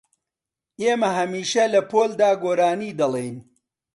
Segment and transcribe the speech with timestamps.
[0.83, 3.37] ئێمە هەمیشە لە پۆلدا گۆرانی دەڵێین.